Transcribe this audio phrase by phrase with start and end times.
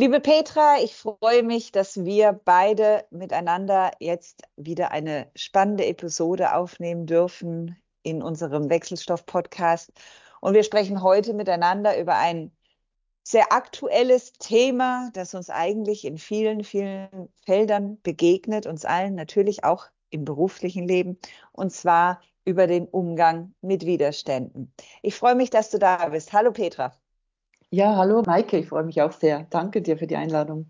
[0.00, 7.04] Liebe Petra, ich freue mich, dass wir beide miteinander jetzt wieder eine spannende Episode aufnehmen
[7.04, 9.92] dürfen in unserem Wechselstoff-Podcast.
[10.40, 12.50] Und wir sprechen heute miteinander über ein
[13.24, 19.84] sehr aktuelles Thema, das uns eigentlich in vielen, vielen Feldern begegnet, uns allen natürlich auch
[20.08, 21.18] im beruflichen Leben,
[21.52, 24.72] und zwar über den Umgang mit Widerständen.
[25.02, 26.32] Ich freue mich, dass du da bist.
[26.32, 26.98] Hallo Petra.
[27.72, 29.46] Ja, hallo Maike, ich freue mich auch sehr.
[29.48, 30.66] Danke dir für die Einladung.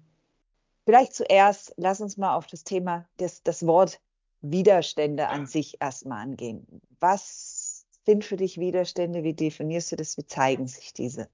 [0.84, 4.00] Vielleicht zuerst, lass uns mal auf das Thema, das, das Wort
[4.42, 6.66] Widerstände an sich erstmal angehen.
[7.00, 9.22] Was sind für dich Widerstände?
[9.22, 10.18] Wie definierst du das?
[10.18, 11.28] Wie zeigen sich diese?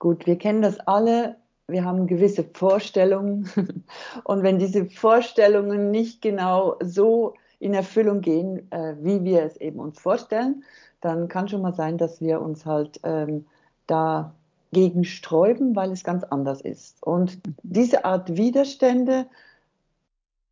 [0.00, 1.36] Gut, wir kennen das alle.
[1.68, 3.48] Wir haben gewisse Vorstellungen.
[4.24, 9.78] Und wenn diese Vorstellungen nicht genau so in Erfüllung gehen, äh, wie wir es eben
[9.78, 10.64] uns vorstellen,
[11.00, 13.46] dann kann schon mal sein, dass wir uns halt ähm,
[13.92, 17.02] dagegen sträuben, weil es ganz anders ist.
[17.02, 19.26] Und diese Art Widerstände,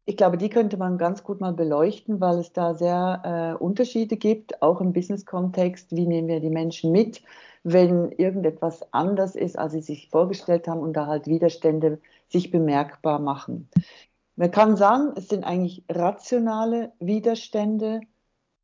[0.05, 4.17] ich glaube, die könnte man ganz gut mal beleuchten, weil es da sehr äh, Unterschiede
[4.17, 5.95] gibt, auch im Business-Kontext.
[5.95, 7.23] Wie nehmen wir die Menschen mit,
[7.63, 13.21] wenn irgendetwas anders ist, als sie sich vorgestellt haben und da halt Widerstände sich bemerkbar
[13.21, 13.69] machen.
[14.37, 18.01] Man kann sagen, es sind eigentlich rationale Widerstände,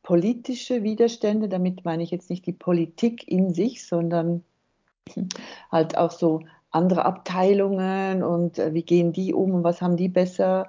[0.02, 1.48] politische Widerstände.
[1.48, 4.42] Damit meine ich jetzt nicht die Politik in sich, sondern
[5.70, 10.08] halt auch so andere Abteilungen und äh, wie gehen die um und was haben die
[10.08, 10.68] besser.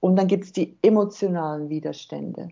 [0.00, 2.48] Und dann gibt es die emotionalen Widerstände.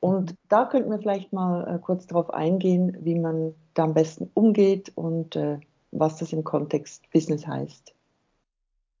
[0.00, 4.30] Und da könnten wir vielleicht mal äh, kurz darauf eingehen, wie man da am besten
[4.34, 5.58] umgeht und äh,
[5.90, 7.92] was das im Kontext Business heißt.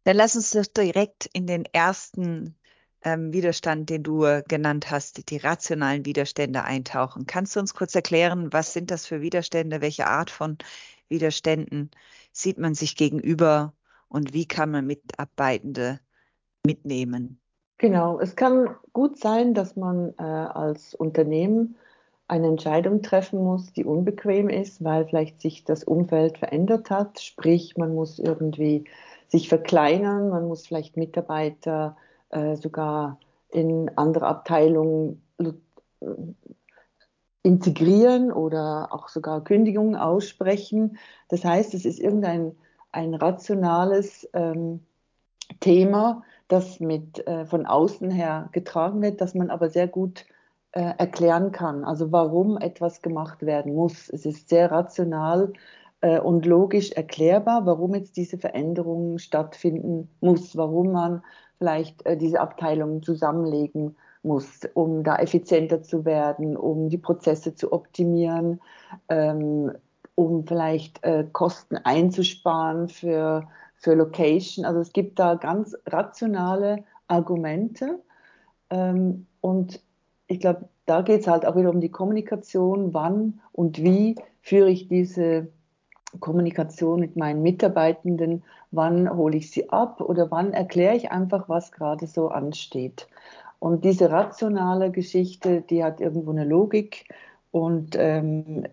[0.04, 2.56] Dann lass uns doch direkt in den ersten
[3.02, 7.26] ähm, Widerstand, den du genannt hast, die rationalen Widerstände eintauchen.
[7.26, 10.58] Kannst du uns kurz erklären, was sind das für Widerstände, welche Art von
[11.08, 11.90] Widerständen
[12.32, 13.72] sieht man sich gegenüber
[14.08, 16.00] und wie kann man Mitarbeitende
[16.64, 17.40] mitnehmen?
[17.78, 21.76] Genau, es kann gut sein, dass man äh, als Unternehmen
[22.28, 27.20] eine Entscheidung treffen muss, die unbequem ist, weil vielleicht sich das Umfeld verändert hat.
[27.20, 28.84] Sprich, man muss irgendwie
[29.28, 31.96] sich verkleinern, man muss vielleicht Mitarbeiter
[32.30, 33.18] äh, sogar
[33.50, 35.22] in andere Abteilungen
[37.46, 40.98] integrieren oder auch sogar Kündigungen aussprechen.
[41.28, 42.56] Das heißt, es ist irgendein
[42.90, 44.80] ein rationales ähm,
[45.60, 50.26] Thema, das mit äh, von außen her getragen wird, das man aber sehr gut
[50.72, 51.84] äh, erklären kann.
[51.84, 54.08] Also warum etwas gemacht werden muss.
[54.08, 55.52] Es ist sehr rational
[56.00, 61.22] äh, und logisch erklärbar, warum jetzt diese Veränderung stattfinden muss, warum man
[61.58, 67.72] vielleicht äh, diese Abteilungen zusammenlegen muss, um da effizienter zu werden, um die Prozesse zu
[67.72, 68.60] optimieren,
[69.08, 69.72] ähm,
[70.14, 74.64] um vielleicht äh, Kosten einzusparen für, für Location.
[74.64, 78.00] Also es gibt da ganz rationale Argumente.
[78.70, 79.80] Ähm, und
[80.26, 84.70] ich glaube, da geht es halt auch wieder um die Kommunikation, wann und wie führe
[84.70, 85.48] ich diese
[86.20, 91.72] Kommunikation mit meinen Mitarbeitenden, wann hole ich sie ab oder wann erkläre ich einfach, was
[91.72, 93.08] gerade so ansteht.
[93.58, 97.06] Und diese rationale Geschichte, die hat irgendwo eine Logik
[97.50, 98.66] und ähm,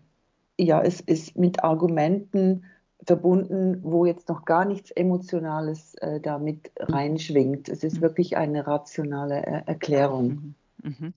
[0.58, 2.66] ja, es ist mit Argumenten
[3.06, 7.70] verbunden, wo jetzt noch gar nichts Emotionales äh, damit reinschwingt.
[7.70, 8.02] Es ist mhm.
[8.02, 10.56] wirklich eine rationale äh, Erklärung.
[10.82, 10.96] Mhm.
[11.00, 11.14] mhm.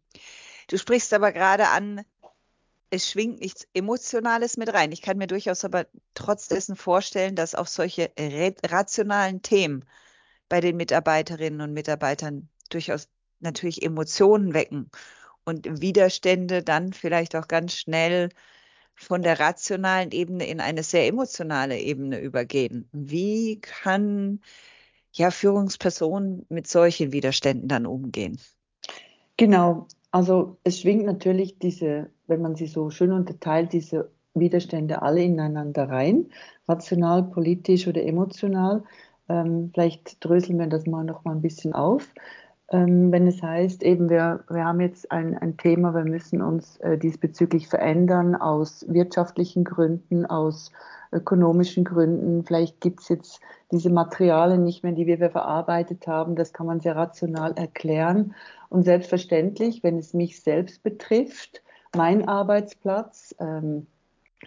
[0.69, 2.01] Du sprichst aber gerade an,
[2.91, 4.91] es schwingt nichts Emotionales mit rein.
[4.91, 9.85] Ich kann mir durchaus aber trotz dessen vorstellen, dass auch solche rationalen Themen
[10.49, 13.09] bei den Mitarbeiterinnen und Mitarbeitern durchaus
[13.41, 14.91] natürlich Emotionen wecken
[15.45, 18.31] und Widerstände dann vielleicht auch ganz schnell
[18.95, 22.89] von der rationalen Ebene in eine sehr emotionale Ebene übergehen.
[22.93, 24.41] Wie kann
[25.13, 28.39] ja Führungspersonen mit solchen Widerständen dann umgehen?
[29.37, 35.23] Genau, also es schwingt natürlich diese, wenn man sie so schön unterteilt, diese Widerstände alle
[35.23, 36.31] ineinander rein,
[36.69, 38.85] rational, politisch oder emotional.
[39.29, 42.13] Ähm, vielleicht dröseln wir das mal noch mal ein bisschen auf
[42.69, 46.79] ähm, wenn es heißt, eben wir, wir haben jetzt ein, ein Thema, wir müssen uns
[46.79, 50.73] äh, diesbezüglich verändern aus wirtschaftlichen Gründen, aus
[51.13, 52.45] ökonomischen Gründen.
[52.45, 53.41] Vielleicht gibt es jetzt
[53.71, 56.35] diese Materialien nicht mehr, die wir, verarbeitet haben.
[56.35, 58.35] Das kann man sehr rational erklären.
[58.69, 61.63] Und selbstverständlich, wenn es mich selbst betrifft,
[61.95, 63.87] mein Arbeitsplatz, ähm,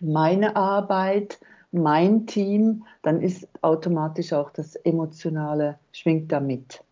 [0.01, 1.39] meine Arbeit,
[1.71, 6.83] mein Team, dann ist automatisch auch das Emotionale schwingt damit.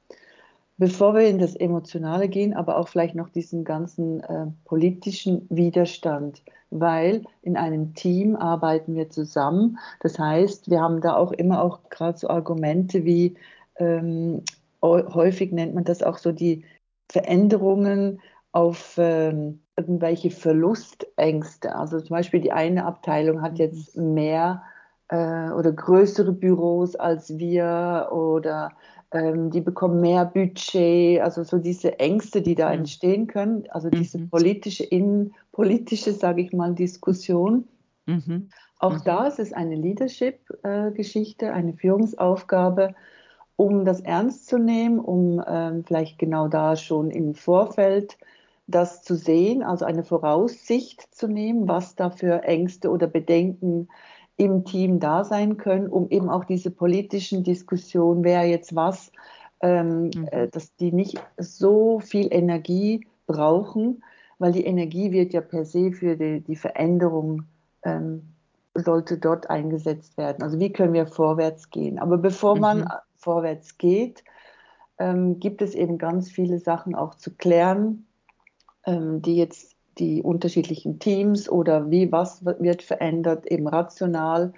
[0.78, 6.44] Bevor wir in das Emotionale gehen, aber auch vielleicht noch diesen ganzen äh, politischen Widerstand,
[6.70, 9.80] weil in einem Team arbeiten wir zusammen.
[10.02, 13.36] Das heißt, wir haben da auch immer auch gerade so Argumente wie
[13.78, 14.44] ähm,
[14.82, 16.64] häufig nennt man das auch so die
[17.10, 18.22] Veränderungen
[18.52, 21.76] auf ähm, irgendwelche Verlustängste.
[21.76, 24.64] Also zum Beispiel die eine Abteilung hat jetzt mehr
[25.10, 28.72] äh, oder größere Büros als wir oder
[29.12, 32.80] ähm, die bekommen mehr Budget, also so diese Ängste, die da mhm.
[32.80, 34.30] entstehen können, also diese mhm.
[34.30, 37.68] politische, innenpolitische, sage ich mal, Diskussion.
[38.06, 38.50] Mhm.
[38.80, 39.02] Auch mhm.
[39.06, 42.96] da ist es eine Leadership-Geschichte, eine Führungsaufgabe,
[43.56, 48.18] um das ernst zu nehmen, um ähm, vielleicht genau da schon im Vorfeld
[48.68, 53.88] das zu sehen, also eine Voraussicht zu nehmen, was da für Ängste oder Bedenken
[54.38, 59.12] im Team da sein können, um eben auch diese politischen Diskussionen, wer jetzt was,
[59.62, 60.28] ähm, mhm.
[60.32, 64.04] äh, dass die nicht so viel Energie brauchen,
[64.40, 67.44] weil die Energie wird ja per se für die, die Veränderung
[67.84, 68.22] ähm,
[68.76, 70.44] sollte dort eingesetzt werden.
[70.44, 71.98] Also wie können wir vorwärts gehen?
[71.98, 72.62] Aber bevor mhm.
[72.62, 74.24] man vorwärts geht,
[75.00, 78.06] ähm, gibt es eben ganz viele Sachen auch zu klären,
[78.86, 84.54] ähm, die jetzt die unterschiedlichen Teams oder wie was wird verändert, eben rational.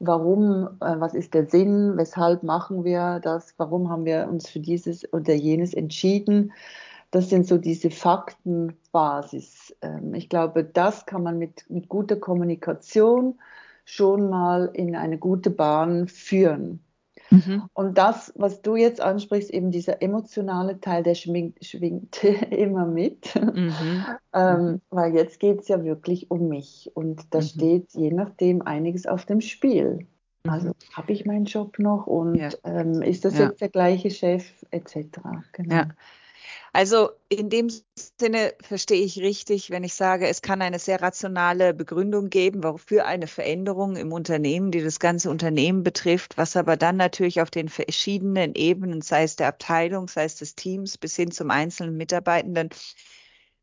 [0.00, 4.60] Warum, äh, was ist der Sinn, weshalb machen wir das, warum haben wir uns für
[4.60, 6.52] dieses oder jenes entschieden.
[7.10, 9.74] Das sind so diese Faktenbasis.
[9.82, 13.38] Ähm, ich glaube, das kann man mit, mit guter Kommunikation
[13.84, 16.83] schon mal in eine gute Bahn führen.
[17.34, 17.62] Mhm.
[17.72, 23.34] Und das, was du jetzt ansprichst, eben dieser emotionale Teil, der schwingt, schwingt immer mit.
[23.34, 24.04] Mhm.
[24.32, 24.80] ähm, mhm.
[24.90, 26.90] weil jetzt geht es ja wirklich um mich.
[26.94, 27.42] Und da mhm.
[27.42, 30.06] steht je nachdem einiges auf dem Spiel.
[30.46, 30.74] Also mhm.
[30.92, 32.50] habe ich meinen Job noch und ja.
[32.64, 33.46] ähm, ist das ja.
[33.46, 34.96] jetzt der gleiche Chef etc.
[35.52, 35.74] Genau.
[35.74, 35.88] Ja.
[36.74, 37.70] Also in dem
[38.18, 43.06] Sinne verstehe ich richtig, wenn ich sage, es kann eine sehr rationale Begründung geben, wofür
[43.06, 47.68] eine Veränderung im Unternehmen, die das ganze Unternehmen betrifft, was aber dann natürlich auf den
[47.68, 52.70] verschiedenen Ebenen, sei es der Abteilung, sei es des Teams bis hin zum einzelnen Mitarbeitenden,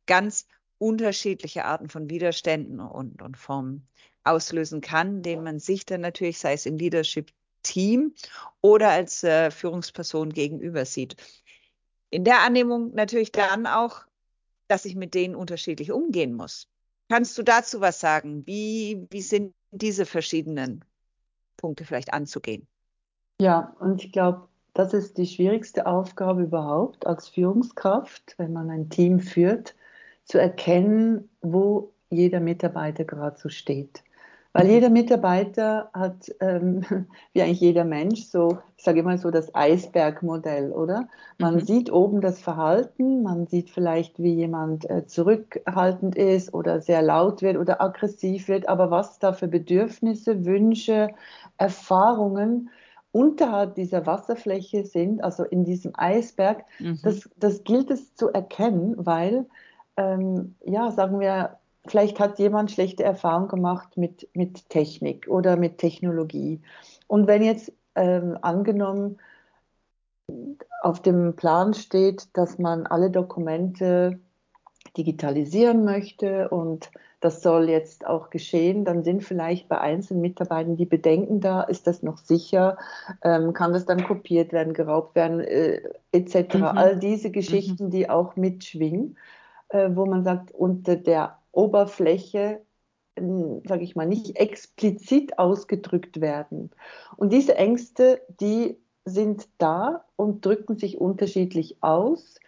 [0.06, 0.48] ganz
[0.78, 3.90] unterschiedliche Arten von Widerständen und, und Formen
[4.24, 8.14] auslösen kann, denen man sich dann natürlich, sei es im Leadership Team
[8.62, 11.18] oder als äh, Führungsperson gegenüber sieht
[12.12, 14.04] in der Annehmung natürlich dann auch,
[14.68, 16.68] dass ich mit denen unterschiedlich umgehen muss.
[17.10, 18.46] Kannst du dazu was sagen?
[18.46, 20.86] Wie, wie sind diese verschiedenen
[21.58, 22.68] Punkte vielleicht anzugehen?
[23.42, 28.90] Ja, und ich glaube, das ist die schwierigste Aufgabe überhaupt als Führungskraft, wenn man ein
[28.90, 29.76] Team führt,
[30.24, 34.04] zu erkennen, wo jeder Mitarbeiter gerade so steht.
[34.54, 36.82] Weil jeder Mitarbeiter hat, ähm,
[37.34, 41.08] wie eigentlich jeder Mensch, so, ich sage immer so das Eisbergmodell, oder?
[41.38, 41.60] Man mhm.
[41.62, 47.42] sieht oben das Verhalten, man sieht vielleicht, wie jemand äh, zurückhaltend ist oder sehr laut
[47.42, 51.10] wird oder aggressiv wird, aber was da für Bedürfnisse, Wünsche,
[51.58, 52.70] Erfahrungen
[53.14, 57.00] unterhalb dieser Wasserfläche sind, also in diesem Eisberg, mhm.
[57.04, 59.46] das, das gilt es zu erkennen, weil,
[59.98, 61.58] ähm, ja, sagen wir,
[61.88, 66.62] vielleicht hat jemand schlechte Erfahrungen gemacht mit, mit Technik oder mit Technologie.
[67.08, 69.18] Und wenn jetzt ähm, angenommen
[70.82, 74.20] auf dem Plan steht, dass man alle Dokumente
[74.98, 80.86] digitalisieren möchte und das soll jetzt auch geschehen, dann sind vielleicht bei einzelnen Mitarbeitern die
[80.86, 82.78] Bedenken da, ist das noch sicher,
[83.24, 86.56] ähm, kann das dann kopiert werden, geraubt werden, äh, etc.
[86.56, 86.64] Mhm.
[86.64, 87.92] All diese Geschichten, mhm.
[87.92, 89.18] die auch mitschwingen,
[89.70, 92.62] äh, wo man sagt, unter der Oberfläche,
[93.16, 96.72] sage ich mal, nicht explizit ausgedrückt werden.
[97.18, 102.40] Und diese Ängste, die sind da und drücken sich unterschiedlich aus.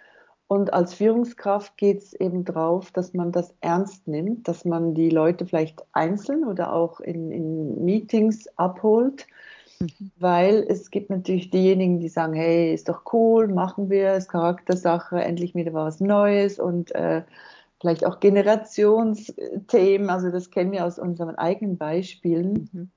[0.48, 5.10] Und als Führungskraft geht es eben darauf, dass man das ernst nimmt, dass man die
[5.10, 9.26] Leute vielleicht einzeln oder auch in, in Meetings abholt,
[9.80, 10.12] mhm.
[10.20, 15.22] weil es gibt natürlich diejenigen, die sagen, hey, ist doch cool, machen wir es, Charaktersache,
[15.22, 17.24] endlich wieder was Neues und äh,
[17.84, 22.70] vielleicht auch Generationsthemen, also das kennen wir aus unseren eigenen Beispielen.
[22.72, 22.92] Mhm.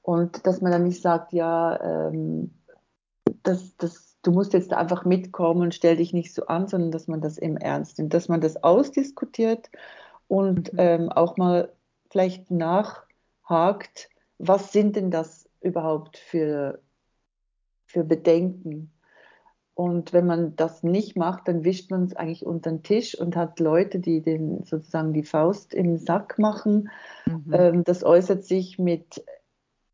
[0.00, 1.78] Und dass man dann nicht sagt, ja,
[2.08, 2.54] ähm,
[3.42, 7.06] das, das, du musst jetzt einfach mitkommen und stell dich nicht so an, sondern dass
[7.06, 9.68] man das im Ernst nimmt, dass man das ausdiskutiert
[10.26, 10.78] und mhm.
[10.78, 11.70] ähm, auch mal
[12.08, 16.80] vielleicht nachhakt, was sind denn das überhaupt für,
[17.84, 18.90] für Bedenken?
[19.76, 23.36] Und wenn man das nicht macht, dann wischt man es eigentlich unter den Tisch und
[23.36, 26.90] hat Leute, die den sozusagen die Faust im Sack machen.
[27.26, 27.52] Mhm.
[27.52, 29.22] Ähm, das äußert sich mit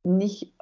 [0.05, 0.55] nicht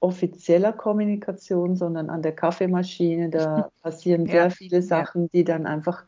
[0.00, 3.30] offizieller Kommunikation, sondern an der Kaffeemaschine.
[3.30, 6.04] Da passieren Ja, sehr viele Sachen, die dann einfach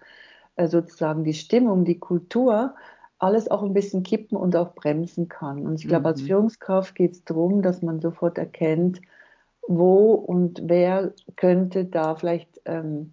[0.56, 2.76] äh, sozusagen die Stimmung, die Kultur,
[3.18, 5.66] alles auch ein bisschen kippen und auch bremsen kann.
[5.66, 6.26] Und ich glaube, als Mhm.
[6.26, 9.00] Führungskraft geht es darum, dass man sofort erkennt,
[9.78, 13.12] wo und wer könnte da vielleicht ähm,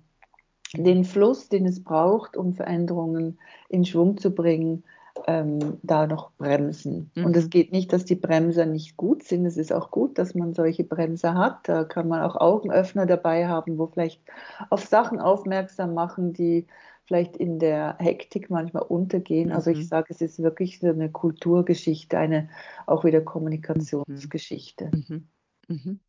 [0.75, 4.83] den Fluss, den es braucht, um Veränderungen in Schwung zu bringen,
[5.27, 7.11] ähm, da noch bremsen.
[7.21, 7.49] Und es Mhm.
[7.49, 9.45] geht nicht, dass die Bremser nicht gut sind.
[9.45, 11.67] Es ist auch gut, dass man solche Bremser hat.
[11.69, 14.21] Da kann man auch Augenöffner dabei haben, wo vielleicht
[14.69, 16.67] auf Sachen aufmerksam machen, die
[17.05, 19.51] vielleicht in der Hektik manchmal untergehen.
[19.51, 19.87] Also ich Mhm.
[19.87, 22.49] sage, es ist wirklich so eine Kulturgeschichte, eine
[22.85, 23.25] auch wieder Mhm.
[23.25, 24.91] Kommunikationsgeschichte.
[25.69, 25.99] Mhm.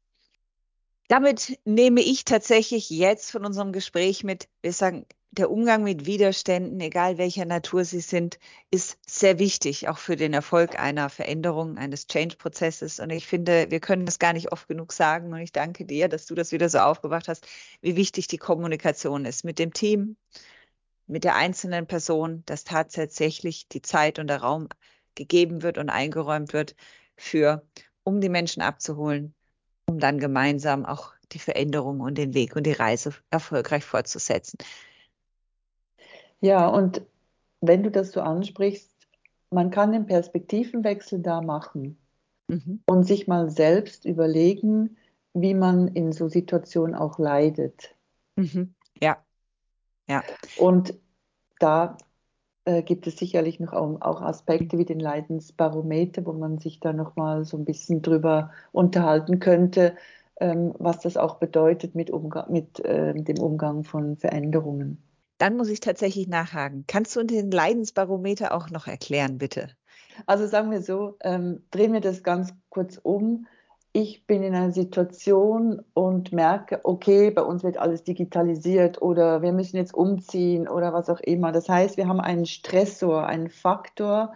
[1.09, 6.81] Damit nehme ich tatsächlich jetzt von unserem Gespräch mit, wir sagen, der Umgang mit Widerständen,
[6.81, 8.39] egal welcher Natur sie sind,
[8.71, 13.01] ist sehr wichtig, auch für den Erfolg einer Veränderung, eines Change-Prozesses.
[13.01, 15.33] Und ich finde, wir können das gar nicht oft genug sagen.
[15.33, 17.47] Und ich danke dir, dass du das wieder so aufgebracht hast,
[17.81, 20.17] wie wichtig die Kommunikation ist mit dem Team,
[21.07, 24.69] mit der einzelnen Person, dass tatsächlich die Zeit und der Raum
[25.15, 26.75] gegeben wird und eingeräumt wird
[27.17, 27.67] für,
[28.03, 29.35] um die Menschen abzuholen,
[29.89, 34.59] um dann gemeinsam auch die Veränderung und den Weg und die Reise erfolgreich fortzusetzen.
[36.41, 37.03] Ja, und
[37.61, 38.91] wenn du das so ansprichst,
[39.51, 41.99] man kann den Perspektivenwechsel da machen
[42.49, 42.83] Mhm.
[42.87, 44.97] und sich mal selbst überlegen,
[45.35, 47.95] wie man in so Situationen auch leidet.
[48.37, 48.75] Mhm.
[49.03, 49.23] Ja,
[50.09, 50.23] ja.
[50.57, 50.95] Und
[51.59, 51.99] da
[52.69, 56.93] äh, gibt es sicherlich noch auch, auch Aspekte wie den Leidensbarometer, wo man sich da
[56.93, 59.97] noch mal so ein bisschen drüber unterhalten könnte,
[60.39, 65.03] ähm, was das auch bedeutet mit, Umga mit äh, dem Umgang von Veränderungen.
[65.39, 66.85] Dann muss ich tatsächlich nachhaken.
[66.87, 69.71] Kannst du den Leidensbarometer auch noch erklären, bitte?
[70.27, 73.47] Also sagen wir so, ähm, drehen wir das ganz kurz um.
[73.93, 79.53] Ich bin in einer Situation und merke, okay, bei uns wird alles digitalisiert oder wir
[79.53, 81.53] müssen jetzt umziehen oder was auch immer.
[81.53, 84.35] Das heißt, wir haben einen Stressor, einen Faktor,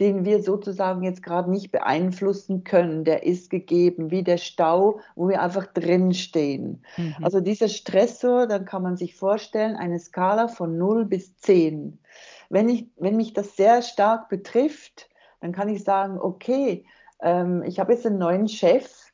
[0.00, 3.04] den wir sozusagen jetzt gerade nicht beeinflussen können.
[3.04, 6.82] Der ist gegeben, wie der Stau, wo wir einfach drinstehen.
[6.96, 7.14] Mhm.
[7.22, 11.98] Also dieser Stressor, dann kann man sich vorstellen, eine Skala von 0 bis 10.
[12.48, 15.08] Wenn, ich, wenn mich das sehr stark betrifft,
[15.40, 16.84] dann kann ich sagen, okay,
[17.20, 19.12] ähm, ich habe jetzt einen neuen Chef,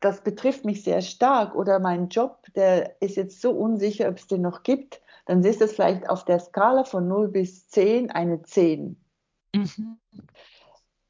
[0.00, 4.26] das betrifft mich sehr stark oder mein Job, der ist jetzt so unsicher, ob es
[4.26, 8.42] den noch gibt, dann ist es vielleicht auf der Skala von 0 bis 10 eine
[8.42, 8.96] 10.
[9.54, 9.98] Mhm.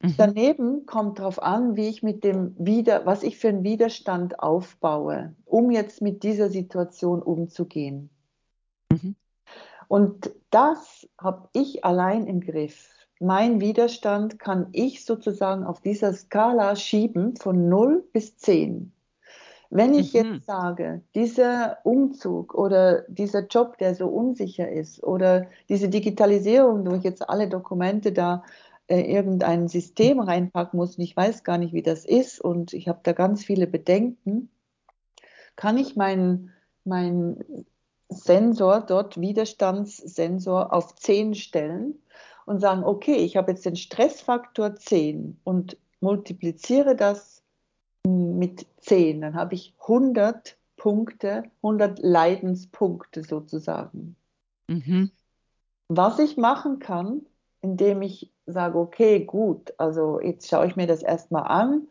[0.03, 0.15] Mhm.
[0.17, 5.35] Daneben kommt darauf an, wie ich mit dem Wider, was ich für einen Widerstand aufbaue,
[5.45, 8.11] um jetzt mit dieser Situation umzugehen.
[8.91, 9.15] Mhm.
[9.89, 13.02] Und das habe ich allein im Griff.
[13.23, 18.93] Mein Widerstand kann ich sozusagen auf dieser Skala schieben von 0 bis 10.
[19.71, 20.13] Wenn ich Mhm.
[20.13, 26.97] jetzt sage, dieser Umzug oder dieser Job, der so unsicher ist, oder diese Digitalisierung, wo
[26.97, 28.43] ich jetzt alle Dokumente da
[28.89, 32.89] äh, irgendein System reinpacken muss und ich weiß gar nicht, wie das ist und ich
[32.89, 34.51] habe da ganz viele Bedenken,
[35.55, 36.51] kann ich meinen
[36.85, 37.65] mein
[38.09, 42.03] Sensor dort, Widerstandssensor, auf 10 stellen
[42.47, 47.43] und sagen, okay, ich habe jetzt den Stressfaktor 10 und multipliziere das
[48.07, 54.17] mit 10, dann habe ich 100 Punkte, 100 Leidenspunkte sozusagen.
[54.67, 55.11] Mhm.
[55.89, 57.23] Was ich machen kann,
[57.61, 61.87] indem ich sage, okay, gut, also jetzt schaue ich mir das erstmal an.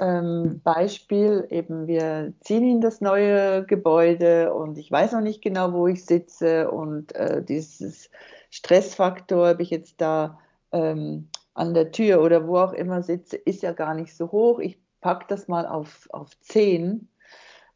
[0.00, 5.72] Ähm, Beispiel, eben wir ziehen in das neue Gebäude und ich weiß noch nicht genau,
[5.72, 8.08] wo ich sitze und äh, dieses
[8.50, 10.38] Stressfaktor, ob ich jetzt da
[10.72, 14.58] ähm, an der Tür oder wo auch immer sitze, ist ja gar nicht so hoch.
[14.58, 17.08] Ich packe das mal auf, auf 10.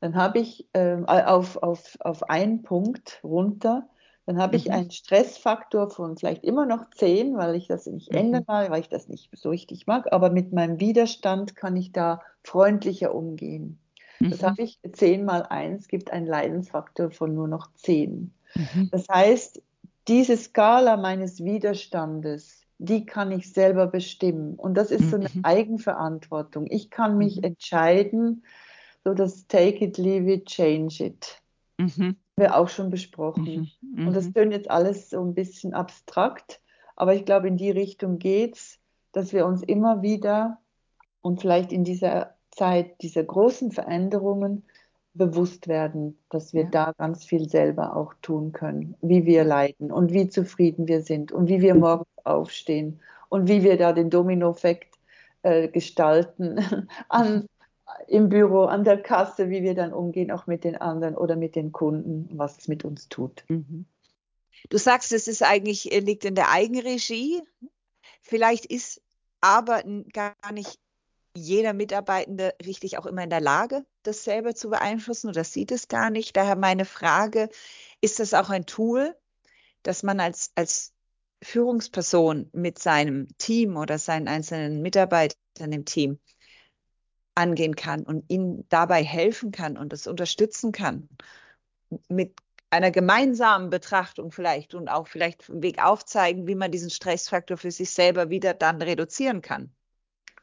[0.01, 3.89] Dann habe ich ähm, auf, auf, auf einen Punkt runter.
[4.27, 4.73] Dann habe ich Mhm.
[4.73, 8.19] einen Stressfaktor von vielleicht immer noch 10, weil ich das nicht Mhm.
[8.19, 10.13] ändern will, weil ich das nicht so richtig mag.
[10.13, 13.79] Aber mit meinem Widerstand kann ich da freundlicher umgehen.
[14.21, 14.47] Das Mhm.
[14.47, 18.33] habe ich 10 mal 1 gibt einen Leidensfaktor von nur noch 10.
[18.55, 18.89] Mhm.
[18.93, 19.61] Das heißt,
[20.09, 24.55] diese Skala meines Widerstandes, die kann ich selber bestimmen.
[24.55, 25.45] Und das ist so eine Mhm.
[25.45, 26.67] Eigenverantwortung.
[26.69, 27.45] Ich kann mich Mhm.
[27.45, 28.45] entscheiden,
[29.05, 31.41] so das Take it, leave it, change it.
[31.79, 32.17] Mhm.
[32.37, 33.71] Wir auch schon besprochen.
[33.83, 34.09] Mhm.
[34.09, 34.35] Und das Mhm.
[34.35, 36.61] tönt jetzt alles so ein bisschen abstrakt,
[36.97, 38.79] aber ich glaube, in die Richtung geht's,
[39.13, 40.59] dass wir uns immer wieder
[41.21, 44.65] und vielleicht in dieser Zeit dieser großen Veränderungen
[45.15, 46.71] bewusst werden, dass wir Ja.
[46.71, 51.33] da ganz viel selber auch tun können, wie wir leiden und wie zufrieden wir sind
[51.33, 54.95] und wie wir morgens aufstehen und wie wir da den Dominoeffekt
[55.43, 56.59] äh, gestalten
[57.09, 57.47] an,
[58.09, 61.57] im Büro, an der Kasse, wie wir dann umgehen, auch mit den anderen oder mit
[61.57, 63.45] den Kunden, was es mit uns tut.
[63.49, 63.85] Mhm.
[64.71, 67.43] Du sagst, es ist eigentlich, liegt in der Eigenregie.
[68.23, 69.03] Vielleicht ist
[69.41, 70.79] aber gar nicht
[71.35, 75.89] jeder Mitarbeitende richtig auch immer in der Lage, das selber zu beeinflussen oder sieht es
[75.89, 76.37] gar nicht.
[76.37, 77.49] Daher meine Frage,
[78.01, 79.17] ist das auch ein Tool,
[79.83, 80.93] das man als, als
[81.43, 86.21] Führungsperson mit seinem Team oder seinen einzelnen Mitarbeitern im Team
[87.35, 91.09] angehen kann und ihnen dabei helfen kann und es unterstützen kann
[92.09, 92.35] mit
[92.71, 97.71] einer gemeinsamen Betrachtung vielleicht und auch vielleicht einen Weg aufzeigen, wie man diesen Stressfaktor für
[97.71, 99.75] sich selber wieder dann reduzieren kann.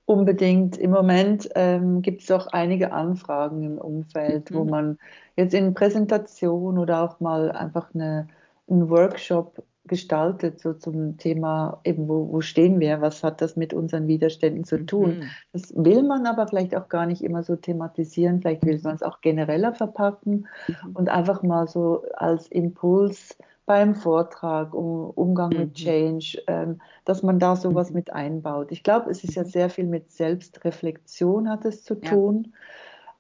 [0.10, 0.76] Unbedingt.
[0.76, 4.56] Im Moment ähm, gibt es auch einige Anfragen im Umfeld, mhm.
[4.56, 4.98] wo man
[5.36, 8.28] jetzt in Präsentation oder auch mal einfach eine,
[8.68, 13.72] einen Workshop gestaltet, so zum Thema eben, wo, wo stehen wir, was hat das mit
[13.72, 15.20] unseren Widerständen zu tun.
[15.20, 15.24] Mhm.
[15.54, 19.04] Das will man aber vielleicht auch gar nicht immer so thematisieren, vielleicht will man es
[19.04, 20.96] auch genereller verpacken mhm.
[20.96, 23.38] und einfach mal so als Impuls
[23.70, 25.60] beim Vortrag, um Umgang mhm.
[25.60, 27.98] mit Change, ähm, dass man da sowas mhm.
[27.98, 28.72] mit einbaut.
[28.72, 29.48] Ich glaube, es ist ja mhm.
[29.48, 32.48] sehr viel mit Selbstreflexion hat es zu tun.
[32.48, 32.60] Ja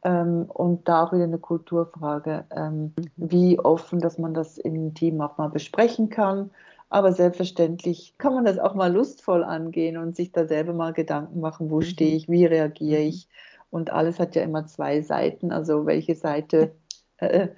[0.01, 3.11] ähm, und da auch wieder eine Kulturfrage, ähm, mhm.
[3.17, 6.49] wie offen, dass man das im Team auch mal besprechen kann.
[6.89, 11.41] Aber selbstverständlich kann man das auch mal lustvoll angehen und sich da selber mal Gedanken
[11.41, 11.83] machen, wo mhm.
[11.83, 13.07] stehe ich, wie reagiere mhm.
[13.07, 13.27] ich.
[13.69, 15.51] Und alles hat ja immer zwei Seiten.
[15.51, 16.71] Also welche Seite
[17.17, 17.49] äh,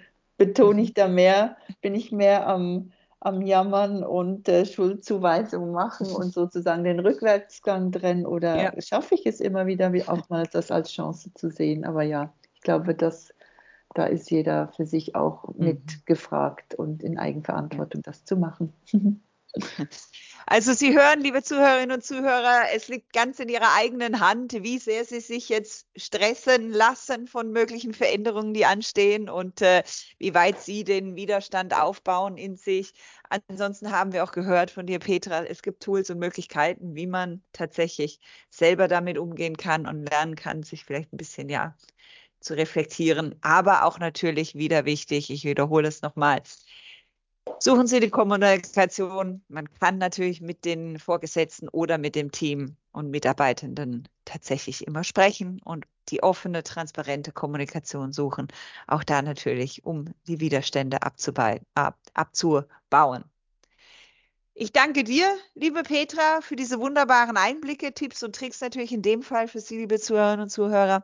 [0.46, 1.56] betone ich da mehr?
[1.82, 8.26] Bin ich mehr am, am Jammern und äh, Schuldzuweisungen machen und sozusagen den Rückwärtsgang drin
[8.26, 8.82] oder ja.
[8.82, 11.86] schaffe ich es immer wieder, wie auch mal das als Chance zu sehen.
[11.86, 13.34] Aber ja, ich glaube, dass
[13.94, 15.66] da ist jeder für sich auch mhm.
[15.66, 18.74] mit gefragt und in Eigenverantwortung das zu machen.
[20.52, 24.80] Also Sie hören, liebe Zuhörerinnen und Zuhörer, es liegt ganz in Ihrer eigenen Hand, wie
[24.80, 29.82] sehr Sie sich jetzt stressen lassen von möglichen Veränderungen, die anstehen und äh,
[30.20, 32.92] wie weit Sie den Widerstand aufbauen in sich.
[33.30, 37.42] Ansonsten haben wir auch gehört von dir, Petra, es gibt Tools und Möglichkeiten, wie man
[37.54, 41.78] tatsächlich selber damit umgehen kann und lernen kann, sich vielleicht ein bisschen ja
[42.42, 46.42] zu reflektieren, aber auch natürlich wieder wichtig, ich wiederhole es nochmal,
[47.60, 49.44] Suchen Sie die Kommunikation.
[49.48, 55.62] Man kann natürlich mit den Vorgesetzten oder mit dem Team und Mitarbeitenden tatsächlich immer sprechen
[55.64, 58.48] und die offene, transparente Kommunikation suchen.
[58.88, 61.64] Auch da natürlich, um die Widerstände abzubauen.
[64.54, 69.24] Ich danke dir, liebe Petra, für diese wunderbaren Einblicke, Tipps und Tricks natürlich in dem
[69.24, 71.02] Fall für Sie, liebe Zuhörerinnen und Zuhörer,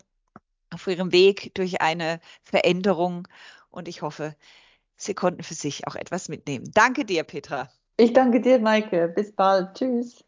[0.73, 3.27] auf Ihrem Weg durch eine Veränderung.
[3.71, 4.35] Und ich hoffe,
[4.97, 6.69] Sie konnten für sich auch etwas mitnehmen.
[6.73, 7.69] Danke dir, Petra.
[7.97, 9.07] Ich danke dir, Maike.
[9.09, 9.75] Bis bald.
[9.75, 10.23] Tschüss.